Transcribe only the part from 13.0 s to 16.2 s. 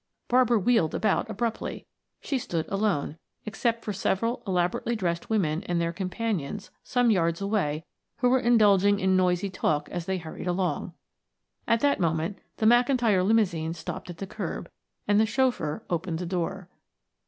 limousine stopped at the curb and the chauffeur opened